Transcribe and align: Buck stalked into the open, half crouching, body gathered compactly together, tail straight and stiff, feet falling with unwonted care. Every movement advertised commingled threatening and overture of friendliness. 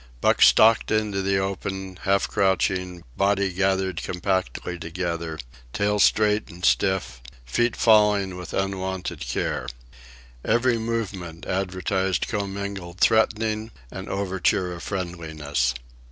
Buck 0.19 0.41
stalked 0.41 0.89
into 0.89 1.21
the 1.21 1.37
open, 1.37 1.97
half 1.97 2.27
crouching, 2.27 3.03
body 3.15 3.53
gathered 3.53 4.01
compactly 4.01 4.79
together, 4.79 5.37
tail 5.73 5.99
straight 5.99 6.49
and 6.49 6.65
stiff, 6.65 7.21
feet 7.45 7.75
falling 7.75 8.35
with 8.35 8.51
unwonted 8.51 9.19
care. 9.19 9.67
Every 10.43 10.79
movement 10.79 11.45
advertised 11.45 12.27
commingled 12.27 12.99
threatening 12.99 13.69
and 13.91 14.09
overture 14.09 14.73
of 14.73 14.81
friendliness. 14.81 15.75